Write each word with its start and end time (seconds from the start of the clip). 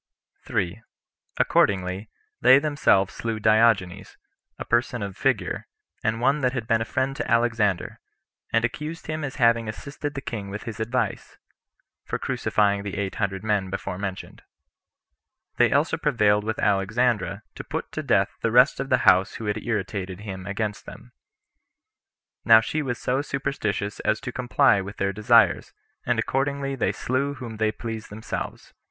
Accordingly, 1.37 2.09
they 2.41 2.57
themselves 2.57 3.13
slew 3.13 3.39
Diogenes, 3.39 4.17
a 4.57 4.65
person 4.65 5.03
of 5.03 5.15
figure, 5.15 5.67
and 6.03 6.19
one 6.19 6.41
that 6.41 6.53
had 6.53 6.65
been 6.65 6.81
a 6.81 6.85
friend 6.85 7.15
to 7.17 7.29
Alexander; 7.31 7.99
and 8.51 8.65
accused 8.65 9.05
him 9.05 9.23
as 9.23 9.35
having 9.35 9.69
assisted 9.69 10.15
the 10.15 10.19
king 10.21 10.49
with 10.49 10.63
his 10.63 10.79
advice, 10.79 11.37
for 12.03 12.17
crucifying 12.17 12.81
the 12.81 12.97
eight 12.97 13.13
hundred 13.21 13.43
men 13.43 13.69
[before 13.69 13.99
mentioned.] 13.99 14.41
They 15.57 15.71
also 15.71 15.97
prevailed 15.97 16.45
with 16.45 16.57
Alexandra 16.57 17.43
to 17.53 17.63
put 17.63 17.91
to 17.91 18.01
death 18.01 18.31
the 18.41 18.49
rest 18.49 18.79
of 18.79 18.89
those 18.89 19.35
who 19.35 19.45
had 19.45 19.63
irritated 19.63 20.21
him 20.21 20.47
against 20.47 20.87
them. 20.87 21.11
Now 22.43 22.59
she 22.59 22.81
was 22.81 22.97
so 22.97 23.21
superstitious 23.21 23.99
as 23.99 24.19
to 24.21 24.31
comply 24.31 24.81
with 24.81 24.97
their 24.97 25.13
desires, 25.13 25.73
and 26.07 26.17
accordingly 26.17 26.73
they 26.73 26.91
slew 26.91 27.35
whom 27.35 27.57
they 27.57 27.71
pleased 27.71 28.09
themselves. 28.09 28.73